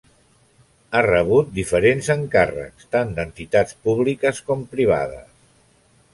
Ha 0.93 1.01
rebut 1.07 1.51
diferents 1.59 2.09
encàrrecs 2.15 2.89
tant 2.97 3.13
d'entitats 3.21 3.79
públiques 3.85 4.43
com 4.51 4.67
privades. 4.75 5.31